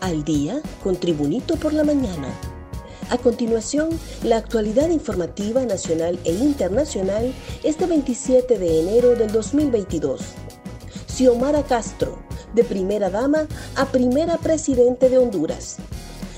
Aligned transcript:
al 0.00 0.24
día 0.24 0.60
con 0.82 0.96
Tribunito 0.96 1.56
por 1.56 1.72
la 1.72 1.84
mañana. 1.84 2.28
A 3.10 3.18
continuación, 3.18 3.90
la 4.22 4.38
actualidad 4.38 4.88
informativa 4.88 5.64
nacional 5.64 6.18
e 6.24 6.32
internacional 6.32 7.34
este 7.62 7.86
27 7.86 8.58
de 8.58 8.80
enero 8.80 9.14
del 9.14 9.30
2022. 9.30 10.20
Xiomara 11.06 11.62
Castro, 11.62 12.18
de 12.54 12.64
primera 12.64 13.10
dama 13.10 13.46
a 13.76 13.86
primera 13.86 14.38
presidente 14.38 15.10
de 15.10 15.18
Honduras. 15.18 15.76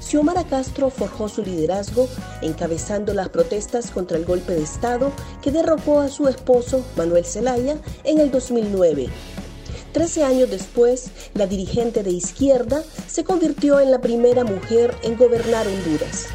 Xiomara 0.00 0.44
Castro 0.44 0.90
forjó 0.90 1.28
su 1.28 1.42
liderazgo 1.42 2.08
encabezando 2.42 3.12
las 3.14 3.28
protestas 3.28 3.90
contra 3.90 4.16
el 4.16 4.24
golpe 4.24 4.54
de 4.54 4.62
Estado 4.62 5.12
que 5.42 5.52
derrocó 5.52 6.00
a 6.00 6.08
su 6.08 6.28
esposo, 6.28 6.84
Manuel 6.96 7.24
Zelaya, 7.24 7.76
en 8.04 8.18
el 8.18 8.30
2009. 8.30 9.08
Trece 9.98 10.22
años 10.22 10.48
después, 10.48 11.10
la 11.34 11.48
dirigente 11.48 12.04
de 12.04 12.12
izquierda 12.12 12.84
se 13.08 13.24
convirtió 13.24 13.80
en 13.80 13.90
la 13.90 14.00
primera 14.00 14.44
mujer 14.44 14.94
en 15.02 15.16
gobernar 15.16 15.66
Honduras. 15.66 16.26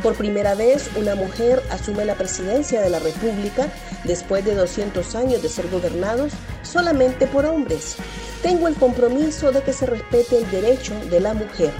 Por 0.00 0.14
primera 0.14 0.54
vez, 0.54 0.88
una 0.94 1.16
mujer 1.16 1.60
asume 1.72 2.04
la 2.04 2.14
presidencia 2.14 2.80
de 2.80 2.90
la 2.90 3.00
República 3.00 3.66
después 4.04 4.44
de 4.44 4.54
200 4.54 5.12
años 5.16 5.42
de 5.42 5.48
ser 5.48 5.68
gobernados 5.70 6.30
solamente 6.62 7.26
por 7.26 7.46
hombres. 7.46 7.96
Tengo 8.44 8.68
el 8.68 8.76
compromiso 8.76 9.50
de 9.50 9.62
que 9.62 9.72
se 9.72 9.86
respete 9.86 10.38
el 10.38 10.48
derecho 10.52 10.94
de 11.10 11.18
la 11.18 11.34
mujer, 11.34 11.72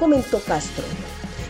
comentó 0.00 0.40
Castro. 0.40 0.82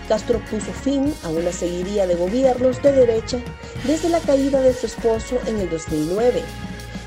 Castro 0.06 0.38
puso 0.50 0.70
fin 0.70 1.14
a 1.24 1.30
una 1.30 1.50
seguidilla 1.50 2.06
de 2.06 2.14
gobiernos 2.14 2.82
de 2.82 2.92
derecha 2.92 3.38
desde 3.86 4.10
la 4.10 4.20
caída 4.20 4.60
de 4.60 4.74
su 4.74 4.84
esposo 4.84 5.38
en 5.46 5.60
el 5.60 5.70
2009. 5.70 6.42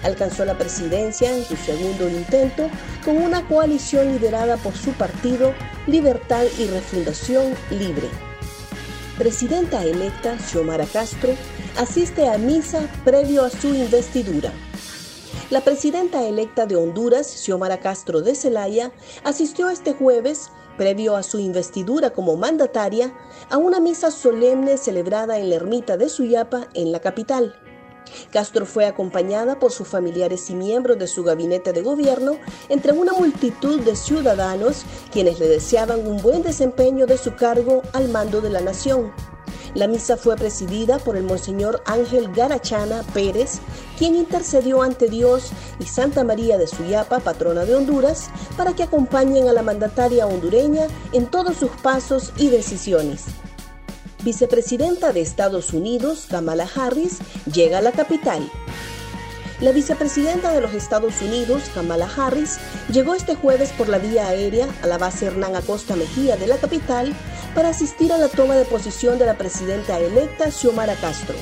Alcanzó 0.04 0.46
la 0.46 0.58
presidencia 0.58 1.36
en 1.36 1.44
su 1.44 1.56
segundo 1.56 2.10
intento 2.10 2.70
con 3.06 3.18
una 3.18 3.48
coalición 3.48 4.14
liderada 4.14 4.58
por 4.58 4.76
su 4.76 4.92
partido 4.94 5.54
Libertad 5.88 6.44
y 6.58 6.66
Refundación 6.66 7.54
Libre 7.70 8.10
presidenta 9.22 9.84
electa 9.84 10.36
Xiomara 10.40 10.88
Castro 10.88 11.36
asiste 11.78 12.28
a 12.28 12.40
misa 12.40 12.90
previo 13.06 13.44
a 13.44 13.52
su 13.52 13.68
investidura. 13.68 14.52
La 15.52 15.62
presidenta 15.62 16.24
electa 16.28 16.66
de 16.66 16.76
Honduras, 16.76 17.28
Xiomara 17.28 17.80
Castro 17.80 18.22
de 18.22 18.34
Celaya, 18.34 18.92
asistió 19.24 19.70
este 19.70 19.94
jueves, 19.94 20.50
previo 20.76 21.16
a 21.16 21.22
su 21.22 21.38
investidura 21.38 22.10
como 22.10 22.36
mandataria, 22.36 23.14
a 23.52 23.58
una 23.58 23.80
misa 23.80 24.10
solemne 24.10 24.78
celebrada 24.78 25.38
en 25.38 25.52
la 25.52 25.58
ermita 25.58 25.98
de 25.98 26.10
Suyapa, 26.10 26.70
en 26.74 26.92
la 26.92 27.00
capital. 27.00 27.54
Castro 28.32 28.66
fue 28.66 28.86
acompañada 28.86 29.60
por 29.60 29.72
sus 29.72 29.88
familiares 29.88 30.50
y 30.50 30.56
miembros 30.56 30.98
de 30.98 31.08
su 31.08 31.24
gabinete 31.24 31.74
de 31.74 31.82
gobierno, 31.82 32.38
entre 32.70 32.94
una 32.94 33.14
multitud 33.14 33.80
de 33.82 33.96
ciudadanos 33.96 34.84
quienes 35.12 35.40
le 35.40 35.48
deseaban 35.48 36.08
un 36.08 36.22
buen 36.22 36.44
desempeño 36.44 37.06
de 37.06 37.18
su 37.18 37.36
cargo 37.36 37.82
al 37.94 38.10
mando 38.10 38.42
de 38.42 38.50
la 38.50 38.62
nación. 38.62 39.12
La 39.74 39.88
misa 39.88 40.18
fue 40.18 40.36
presidida 40.36 41.00
por 41.00 41.16
el 41.16 41.24
Monseñor 41.24 41.82
Ángel 41.86 42.30
Garachana 42.34 43.04
Pérez, 43.14 43.60
quien 43.98 44.16
intercedió 44.16 44.82
ante 44.82 45.08
Dios 45.08 45.52
y 45.80 45.86
Santa 45.86 46.26
María 46.26 46.58
de 46.58 46.68
Suyapa, 46.68 47.20
patrona 47.20 47.64
de 47.64 47.76
Honduras, 47.76 48.30
para 48.58 48.74
que 48.74 48.84
acompañen 48.84 49.48
a 49.48 49.54
la 49.54 49.64
mandataria 49.64 50.28
hondureña 50.28 50.88
en 51.14 51.28
todos 51.28 51.56
sus 51.56 51.72
pasos 51.82 52.34
y 52.38 52.50
decisiones 52.50 53.26
vicepresidenta 54.24 55.14
de 55.14 55.22
Estados 55.22 55.74
Unidos, 55.74 56.28
Kamala 56.30 56.68
Harris, 56.76 57.20
llega 57.52 57.80
a 57.80 57.82
la 57.82 57.92
capital. 57.92 58.50
La 59.60 59.72
vicepresidenta 59.72 60.52
de 60.54 60.62
los 60.62 60.74
Estados 60.74 61.22
Unidos, 61.22 61.70
Kamala 61.74 62.10
Harris, 62.18 62.58
llegó 62.92 63.14
este 63.14 63.36
jueves 63.36 63.72
por 63.72 63.90
la 63.90 64.00
vía 64.00 64.28
aérea 64.28 64.68
a 64.82 64.88
la 64.88 64.98
base 64.98 65.28
Hernán 65.28 65.56
Acosta 65.56 65.96
Mejía 65.96 66.36
de 66.36 66.48
la 66.48 66.58
capital 66.58 67.14
para 67.54 67.70
asistir 67.70 68.12
a 68.12 68.18
la 68.18 68.28
toma 68.28 68.56
de 68.56 68.66
posición 68.66 69.20
de 69.20 69.26
la 69.26 69.38
presidenta 69.38 70.00
electa 70.00 70.50
Xiomara 70.50 70.96
Castro. 70.96 71.36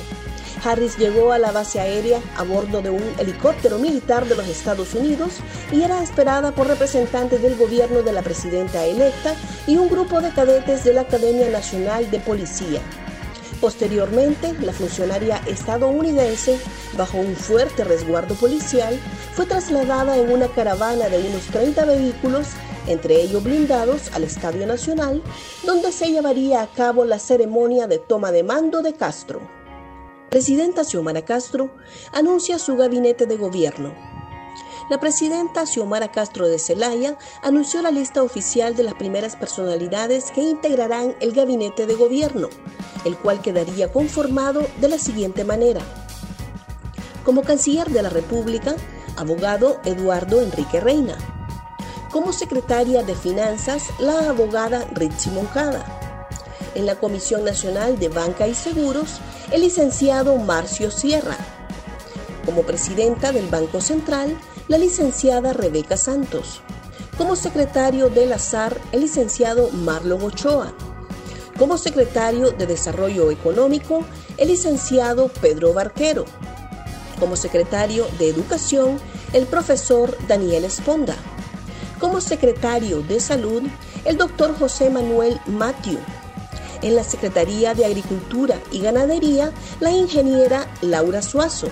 Harris 0.62 0.98
llegó 0.98 1.32
a 1.32 1.38
la 1.38 1.52
base 1.52 1.80
aérea 1.80 2.20
a 2.36 2.42
bordo 2.42 2.82
de 2.82 2.90
un 2.90 3.02
helicóptero 3.18 3.78
militar 3.78 4.26
de 4.26 4.36
los 4.36 4.46
Estados 4.46 4.94
Unidos 4.94 5.38
y 5.72 5.82
era 5.82 6.02
esperada 6.02 6.52
por 6.52 6.66
representantes 6.66 7.42
del 7.42 7.56
gobierno 7.56 8.02
de 8.02 8.12
la 8.12 8.22
presidenta 8.22 8.84
electa 8.84 9.34
y 9.66 9.76
un 9.76 9.88
grupo 9.88 10.20
de 10.20 10.32
cadetes 10.32 10.84
de 10.84 10.94
la 10.94 11.02
Academia 11.02 11.48
Nacional 11.48 12.10
de 12.10 12.20
Policía. 12.20 12.80
Posteriormente, 13.60 14.54
la 14.60 14.72
funcionaria 14.72 15.42
estadounidense, 15.46 16.58
bajo 16.96 17.18
un 17.18 17.36
fuerte 17.36 17.84
resguardo 17.84 18.34
policial, 18.34 18.98
fue 19.34 19.44
trasladada 19.44 20.16
en 20.16 20.32
una 20.32 20.48
caravana 20.48 21.08
de 21.08 21.18
unos 21.18 21.44
30 21.46 21.84
vehículos, 21.84 22.46
entre 22.86 23.20
ellos 23.20 23.44
blindados, 23.44 24.10
al 24.14 24.24
Estadio 24.24 24.66
Nacional, 24.66 25.22
donde 25.66 25.92
se 25.92 26.10
llevaría 26.10 26.62
a 26.62 26.68
cabo 26.68 27.04
la 27.04 27.18
ceremonia 27.18 27.86
de 27.86 27.98
toma 27.98 28.32
de 28.32 28.42
mando 28.42 28.80
de 28.80 28.94
Castro 28.94 29.59
presidenta 30.30 30.84
Xiomara 30.84 31.24
Castro 31.24 31.70
anuncia 32.12 32.60
su 32.60 32.76
gabinete 32.76 33.26
de 33.26 33.36
gobierno. 33.36 33.92
La 34.88 35.00
presidenta 35.00 35.66
Xiomara 35.66 36.12
Castro 36.12 36.46
de 36.46 36.60
Celaya 36.60 37.18
anunció 37.42 37.82
la 37.82 37.90
lista 37.90 38.22
oficial 38.22 38.76
de 38.76 38.84
las 38.84 38.94
primeras 38.94 39.34
personalidades 39.34 40.30
que 40.30 40.42
integrarán 40.42 41.16
el 41.20 41.32
gabinete 41.32 41.86
de 41.86 41.94
gobierno, 41.94 42.48
el 43.04 43.16
cual 43.16 43.42
quedaría 43.42 43.92
conformado 43.92 44.64
de 44.80 44.88
la 44.88 44.98
siguiente 44.98 45.44
manera. 45.44 45.80
Como 47.24 47.42
canciller 47.42 47.88
de 47.90 48.02
la 48.02 48.08
República, 48.08 48.76
abogado 49.16 49.80
Eduardo 49.84 50.40
Enrique 50.40 50.80
Reina. 50.80 51.16
Como 52.12 52.32
secretaria 52.32 53.02
de 53.02 53.16
Finanzas, 53.16 53.84
la 53.98 54.30
abogada 54.30 54.86
Ritzi 54.92 55.30
Moncada. 55.30 55.84
En 56.76 56.86
la 56.86 56.94
Comisión 56.94 57.44
Nacional 57.44 57.98
de 57.98 58.08
Banca 58.08 58.46
y 58.46 58.54
Seguros, 58.54 59.20
el 59.52 59.62
licenciado 59.62 60.36
Marcio 60.36 60.90
Sierra. 60.92 61.36
Como 62.46 62.62
presidenta 62.62 63.32
del 63.32 63.48
Banco 63.48 63.80
Central, 63.80 64.38
la 64.68 64.78
licenciada 64.78 65.52
Rebeca 65.52 65.96
Santos. 65.96 66.60
Como 67.18 67.34
secretario 67.34 68.08
del 68.10 68.32
azar, 68.32 68.80
el 68.92 69.00
licenciado 69.00 69.70
Marlon 69.70 70.22
Ochoa. 70.22 70.72
Como 71.58 71.78
secretario 71.78 72.52
de 72.52 72.66
Desarrollo 72.66 73.30
Económico, 73.30 74.04
el 74.36 74.48
licenciado 74.48 75.28
Pedro 75.28 75.74
Barquero. 75.74 76.24
Como 77.18 77.34
secretario 77.34 78.06
de 78.18 78.30
Educación, 78.30 78.98
el 79.32 79.46
profesor 79.46 80.16
Daniel 80.28 80.64
Esponda. 80.64 81.16
Como 81.98 82.20
secretario 82.20 83.02
de 83.02 83.18
Salud, 83.18 83.64
el 84.04 84.16
doctor 84.16 84.56
José 84.56 84.90
Manuel 84.90 85.40
Matthew 85.46 85.98
en 86.82 86.96
la 86.96 87.04
Secretaría 87.04 87.74
de 87.74 87.84
Agricultura 87.84 88.58
y 88.72 88.80
Ganadería 88.80 89.52
la 89.80 89.90
ingeniera 89.90 90.66
Laura 90.80 91.22
Suazo. 91.22 91.68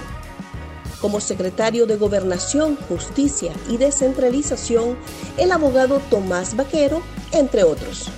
Como 1.01 1.21
secretario 1.21 1.87
de 1.87 1.97
Gobernación, 1.97 2.77
Justicia 2.89 3.53
y 3.69 3.77
Descentralización, 3.77 4.99
el 5.37 5.53
abogado 5.53 6.01
Tomás 6.11 6.57
Vaquero, 6.57 7.03
entre 7.33 7.63
otros. 7.63 8.09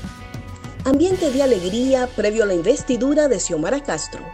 Ambiente 0.84 1.30
de 1.30 1.42
alegría 1.42 2.08
previo 2.16 2.44
a 2.44 2.46
la 2.46 2.54
investidura 2.54 3.28
de 3.28 3.38
Xiomara 3.38 3.82
Castro. 3.82 4.24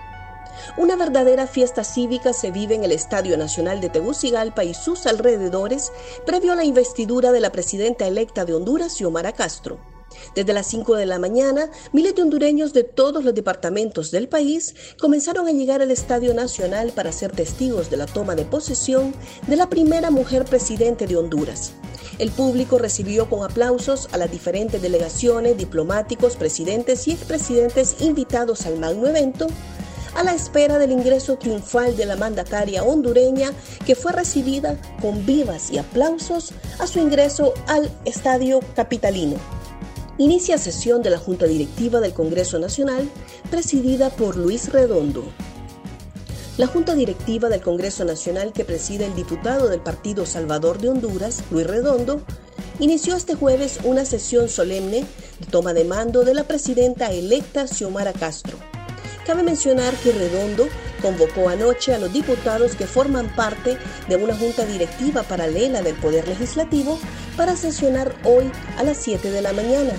Una 0.77 0.95
verdadera 0.95 1.47
fiesta 1.47 1.83
cívica 1.83 2.33
se 2.33 2.51
vive 2.51 2.75
en 2.75 2.85
el 2.85 2.93
Estadio 2.93 3.37
Nacional 3.37 3.81
de 3.81 3.89
Tegucigalpa 3.89 4.63
y 4.63 4.75
sus 4.75 5.07
alrededores 5.07 5.93
previo 6.25 6.53
a 6.53 6.57
la 6.57 6.65
investidura 6.65 7.33
de 7.33 7.41
la 7.41 7.51
presidenta 7.51 8.07
electa 8.07 8.45
de 8.45 8.55
Honduras, 8.55 8.95
Xiomara 8.95 9.33
Castro. 9.33 9.96
Desde 10.35 10.53
las 10.53 10.67
5 10.67 10.97
de 10.97 11.07
la 11.07 11.19
mañana, 11.19 11.71
miles 11.93 12.15
de 12.15 12.23
hondureños 12.23 12.73
de 12.73 12.85
todos 12.85 13.25
los 13.25 13.35
departamentos 13.35 14.11
del 14.11 14.29
país 14.29 14.75
comenzaron 15.01 15.49
a 15.49 15.53
llegar 15.53 15.83
al 15.83 15.91
Estadio 15.91 16.35
Nacional 16.35 16.93
para 16.95 17.13
ser 17.13 17.33
testigos 17.33 17.91
de 17.91 17.97
la 17.97 18.07
toma 18.07 18.35
de 18.35 18.45
posesión 18.45 19.15
de 19.47 19.57
la 19.57 19.69
primera 19.69 20.11
mujer 20.11 20.45
presidente 20.45 21.07
de 21.07 21.17
Honduras. 21.17 21.73
El 22.19 22.31
público 22.31 22.79
recibió 22.79 23.29
con 23.29 23.45
aplausos 23.45 24.09
a 24.13 24.17
las 24.17 24.31
diferentes 24.31 24.81
delegaciones, 24.81 25.59
diplomáticos, 25.59 26.37
presidentes 26.37 27.07
y 27.09 27.13
expresidentes 27.13 27.97
invitados 28.01 28.65
al 28.65 28.79
magno 28.79 29.07
evento, 29.07 29.47
a 30.15 30.23
la 30.23 30.33
espera 30.33 30.79
del 30.79 30.93
ingreso 30.93 31.37
triunfal 31.37 31.95
de 31.95 32.07
la 32.07 32.17
mandataria 32.17 32.83
hondureña 32.83 33.53
que 33.85 33.95
fue 33.95 34.13
recibida 34.13 34.81
con 35.03 35.27
vivas 35.27 35.71
y 35.71 35.77
aplausos 35.77 36.53
a 36.79 36.87
su 36.87 37.01
ingreso 37.01 37.53
al 37.67 37.91
estadio 38.07 38.61
capitalino. 38.75 39.37
Inicia 40.19 40.57
sesión 40.57 41.03
de 41.03 41.11
la 41.11 41.19
Junta 41.19 41.45
Directiva 41.45 42.01
del 42.01 42.15
Congreso 42.15 42.59
Nacional, 42.59 43.07
presidida 43.51 44.09
por 44.09 44.39
Luis 44.39 44.73
Redondo. 44.73 45.25
La 46.57 46.67
Junta 46.67 46.95
Directiva 46.95 47.51
del 47.51 47.61
Congreso 47.61 48.03
Nacional, 48.07 48.55
que 48.55 48.65
preside 48.65 49.05
el 49.05 49.15
diputado 49.15 49.69
del 49.69 49.81
Partido 49.81 50.25
Salvador 50.25 50.79
de 50.79 50.89
Honduras, 50.89 51.43
Luis 51.51 51.67
Redondo, 51.67 52.23
inició 52.81 53.15
este 53.15 53.35
jueves 53.35 53.79
una 53.85 54.07
sesión 54.07 54.49
solemne 54.49 55.05
de 55.39 55.47
toma 55.51 55.75
de 55.75 55.85
mando 55.85 56.25
de 56.25 56.33
la 56.33 56.45
presidenta 56.45 57.13
electa 57.13 57.67
Xiomara 57.67 58.15
Castro. 58.15 58.57
Cabe 59.27 59.43
mencionar 59.43 59.93
que 59.97 60.13
Redondo 60.13 60.67
convocó 61.07 61.49
anoche 61.49 61.95
a 61.95 61.99
los 61.99 62.13
diputados 62.13 62.75
que 62.75 62.89
forman 62.89 63.29
parte 63.37 63.79
de 64.09 64.17
una 64.17 64.35
junta 64.35 64.65
directiva 64.65 65.23
paralela 65.23 65.81
del 65.81 65.95
Poder 65.95 66.27
Legislativo 66.27 66.99
para 67.37 67.55
sesionar 67.55 68.13
hoy 68.25 68.51
a 68.77 68.83
las 68.83 68.97
7 68.97 69.31
de 69.31 69.41
la 69.41 69.53
mañana. 69.53 69.93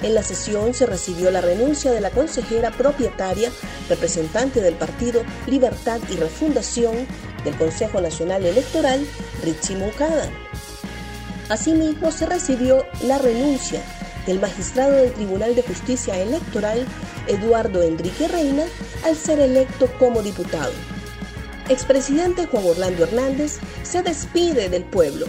En 0.00 0.14
la 0.14 0.22
sesión 0.22 0.72
se 0.72 0.86
recibió 0.86 1.30
la 1.30 1.42
renuncia 1.42 1.92
de 1.92 2.00
la 2.00 2.08
consejera 2.08 2.70
propietaria, 2.70 3.50
representante 3.90 4.62
del 4.62 4.76
partido 4.76 5.22
Libertad 5.46 6.00
y 6.08 6.16
Refundación 6.16 7.06
del 7.44 7.54
Consejo 7.58 8.00
Nacional 8.00 8.46
Electoral, 8.46 9.06
Richie 9.44 9.76
Moncada. 9.76 10.26
Asimismo, 11.50 12.12
se 12.12 12.24
recibió 12.24 12.86
la 13.02 13.18
renuncia 13.18 13.82
del 14.26 14.40
magistrado 14.40 14.92
del 14.92 15.12
Tribunal 15.12 15.54
de 15.54 15.62
Justicia 15.62 16.16
Electoral, 16.18 16.86
Eduardo 17.26 17.82
Enrique 17.82 18.26
Reina, 18.26 18.64
al 19.04 19.16
ser 19.16 19.40
electo 19.40 19.88
como 19.98 20.22
diputado. 20.22 20.72
Expresidente 21.68 22.46
Juan 22.46 22.64
Orlando 22.66 23.04
Hernández 23.04 23.58
se 23.82 24.02
despide 24.02 24.68
del 24.68 24.84
pueblo 24.84 25.26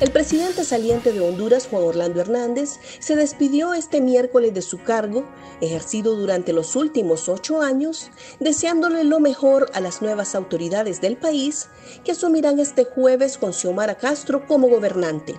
el 0.00 0.10
presidente 0.10 0.64
saliente 0.64 1.12
de 1.12 1.20
Honduras, 1.20 1.68
Juan 1.68 1.84
Orlando 1.84 2.20
Hernández, 2.20 2.80
se 2.98 3.14
despidió 3.14 3.74
este 3.74 4.00
miércoles 4.00 4.52
de 4.52 4.60
su 4.60 4.82
cargo, 4.82 5.24
ejercido 5.60 6.16
durante 6.16 6.52
los 6.52 6.74
últimos 6.74 7.28
ocho 7.28 7.62
años, 7.62 8.10
deseándole 8.40 9.04
lo 9.04 9.20
mejor 9.20 9.70
a 9.72 9.80
las 9.80 10.02
nuevas 10.02 10.34
autoridades 10.34 11.00
del 11.00 11.16
país 11.16 11.68
que 12.04 12.10
asumirán 12.10 12.58
este 12.58 12.84
jueves 12.84 13.38
con 13.38 13.52
Xiomara 13.52 13.94
Castro 13.94 14.46
como 14.46 14.68
gobernante. 14.68 15.38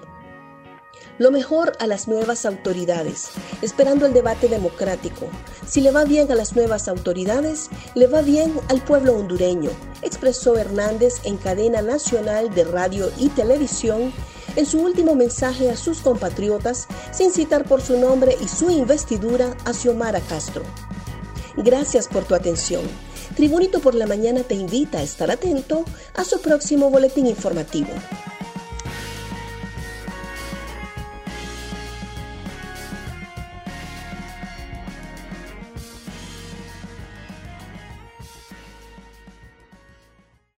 Lo 1.18 1.32
mejor 1.32 1.72
a 1.80 1.88
las 1.88 2.10
nuevas 2.10 2.46
autoridades, 2.46 3.30
esperando 3.62 4.06
el 4.06 4.12
debate 4.12 4.50
democrático. 4.50 5.30
Si 5.66 5.80
le 5.80 5.92
va 5.92 6.04
bien 6.04 6.30
a 6.30 6.36
las 6.36 6.58
nuevas 6.58 6.90
autoridades, 6.90 7.70
le 7.94 8.08
va 8.08 8.22
bien 8.22 8.60
al 8.68 8.84
pueblo 8.84 9.16
hondureño, 9.16 9.70
expresó 10.02 10.58
Hernández 10.58 11.22
en 11.24 11.38
cadena 11.38 11.82
nacional 11.82 12.54
de 12.54 12.66
radio 12.66 13.10
y 13.18 13.30
televisión 13.30 14.12
en 14.58 14.66
su 14.66 14.82
último 14.82 15.16
mensaje 15.16 15.70
a 15.70 15.78
sus 15.78 16.00
compatriotas 16.00 16.88
sin 17.12 17.32
citar 17.32 17.64
por 17.64 17.82
su 17.82 17.98
nombre 17.98 18.36
y 18.42 18.50
su 18.50 18.70
investidura 18.70 19.56
a 19.64 19.74
Xiomara 19.74 20.20
Castro. 20.20 20.64
Gracias 21.56 22.10
por 22.10 22.26
tu 22.26 22.36
atención. 22.36 22.82
Tribunito 23.38 23.80
por 23.80 23.96
la 23.96 24.06
Mañana 24.06 24.44
te 24.44 24.56
invita 24.56 24.98
a 24.98 25.04
estar 25.04 25.32
atento 25.32 25.86
a 26.14 26.26
su 26.26 26.42
próximo 26.42 26.90
boletín 26.90 27.26
informativo. 27.26 27.90